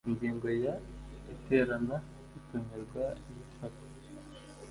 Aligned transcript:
ingingo 0.09 0.47
ya 0.63 0.73
iterana 1.35 1.95
itumirwa 2.37 3.03
n 3.33 3.35
ifatwa 3.43 3.85